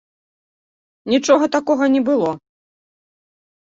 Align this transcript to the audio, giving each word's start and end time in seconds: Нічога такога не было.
Нічога 1.13 1.45
такога 1.57 1.83
не 1.99 2.03
было. 2.11 2.31